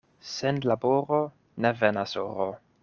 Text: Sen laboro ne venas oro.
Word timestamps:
Sen 0.29 0.61
laboro 0.69 1.21
ne 1.65 1.73
venas 1.85 2.19
oro. 2.25 2.53